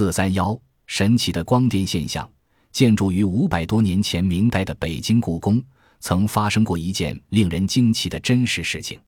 [0.00, 2.26] 四三幺，神奇的光电现象。
[2.72, 5.62] 建筑于五百多年前，明代的北京故宫
[5.98, 8.98] 曾发生过一件令人惊奇的真实事情。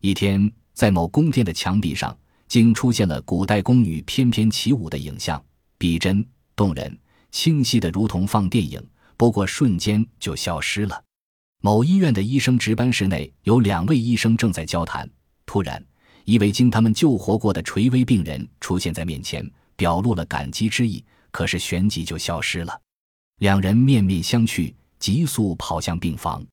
[0.00, 2.16] 一天，在某宫殿的墙壁上，
[2.46, 5.44] 竟出现了古代宫女翩翩起舞的影像，
[5.76, 6.24] 逼真
[6.54, 6.96] 动人，
[7.32, 8.80] 清晰的如同放电影。
[9.16, 11.02] 不过瞬间就消失了。
[11.62, 15.10] 某医院的医生值班室内有两位医生正在交谈，
[15.44, 15.84] 突然，
[16.24, 19.44] 一位经他们救活过的垂危病人出现在面前，
[19.78, 22.80] 表露了感激之意，可是旋即就消失了。
[23.38, 26.44] 两人面面相觑，急速跑向病房。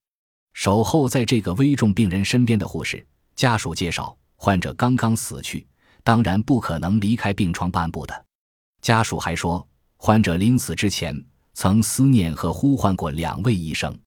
[0.53, 3.03] 守候在这个危重病人身边的护士
[3.35, 5.65] 家属介绍，患者刚刚死去，
[6.03, 8.25] 当然不可能离开病床半步的。
[8.81, 9.67] 家属还说，
[9.97, 11.19] 患者临死之前
[11.55, 13.97] 曾思念和呼唤过两位医生。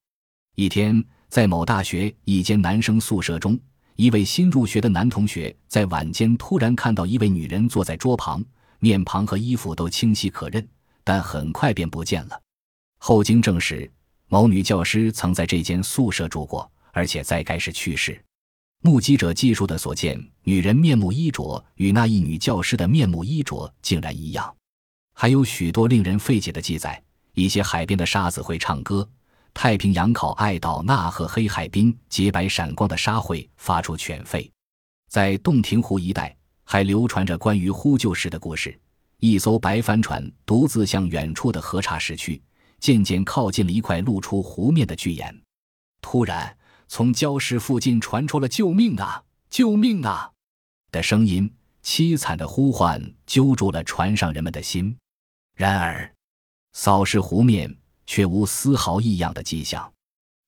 [0.55, 3.59] 一天，在某大学一间男生宿舍中，
[3.97, 8.41] 一位新入学的男同学在晚间突然看到一位女人坐在桌旁，
[8.79, 10.67] 面庞和衣服都清晰可认，
[11.03, 12.41] 但很快便不见了。
[12.97, 13.89] 后经证实，
[14.27, 18.21] 某女教师曾在这间宿舍住过，而且在该时去世。
[18.81, 24.55] 目击者记述的所见，女人面目衣着与那一女教师的面目衣着竟然一样。
[25.13, 27.03] 还有许多令人费解的记载：
[27.33, 29.05] 一些海边的沙子会唱歌，
[29.53, 34.49] 太平洋考爱岛纳和黑海滨洁白闪光的沙会发出犬吠。
[35.09, 36.33] 在洞庭湖一带，
[36.71, 38.79] 还流传着关于呼救时的故事：
[39.17, 42.39] 一艘白帆船独自向远处的河岔驶去。
[42.79, 45.35] 渐渐靠近了一块露出湖面的巨岩，
[45.99, 46.55] 突然
[46.87, 50.31] 从礁石附近传出了“救命啊，救命啊”
[50.91, 51.51] 的声音，
[51.83, 54.95] 凄惨的呼唤揪住了船上人们的心。
[55.55, 56.13] 然而，
[56.73, 57.75] 扫视湖面
[58.05, 59.91] 却无丝毫异样的迹象。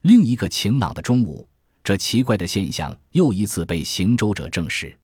[0.03, 1.49] 另一个晴朗的中午，
[1.83, 4.95] 这奇怪的现象又一次被行舟者证实。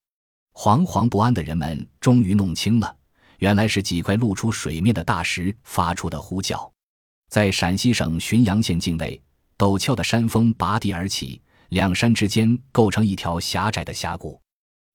[0.58, 2.98] 惶惶不安的人们终于弄清了，
[3.38, 6.74] 原来是几块露出水面的大石发出的呼叫。
[7.30, 9.22] 在陕西省浔阳县境内，
[9.56, 14.42] 陡峭的山峰拔地而起，两山之间构成一条狭窄的峡谷。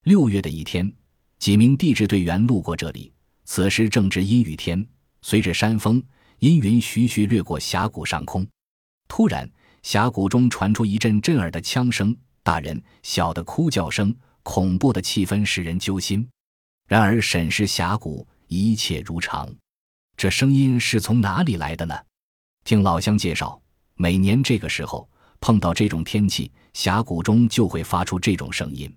[0.03, 0.93] 六月的一天，
[1.39, 3.13] 几名地质队员路过这里，
[3.45, 4.85] 此时正值阴雨天。
[5.21, 6.03] 随着山峰，
[6.41, 8.45] 阴云徐徐掠过峡谷上空。
[9.07, 9.49] 突然，
[9.85, 16.29] 峡谷中传出一阵震耳的枪声、大人小的哭叫声，恐怖的气氛使人揪心。
[16.89, 19.53] 然而，审视峡谷，一切如常。
[20.17, 21.99] 这声音是从哪里来的呢？
[22.65, 23.61] 听老乡介绍，
[23.95, 25.09] 每年这个时候
[25.41, 28.95] 碰到这种天气，峡谷中就会发出这种声音。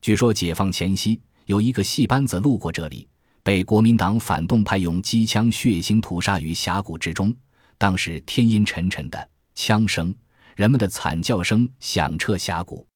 [0.00, 3.08] 据说解放前夕，有一个戏班子路过这里，
[3.42, 7.34] 被国民党反动派用机枪血腥屠杀于峡谷之中。
[7.78, 10.14] 当时天阴沉沉的，枪声、
[10.56, 12.86] 人们的惨叫声响彻峡谷。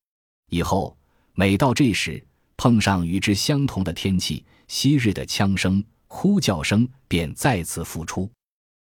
[0.51, 0.97] 以后
[1.35, 2.23] 每到这时，
[2.57, 8.31] 碰上与之相同的天气，昔日的枪声、哭叫声便再次复出。